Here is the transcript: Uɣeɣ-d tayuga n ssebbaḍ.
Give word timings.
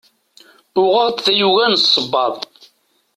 Uɣeɣ-d 0.81 1.17
tayuga 1.25 1.67
n 1.67 1.73
ssebbaḍ. 1.79 2.35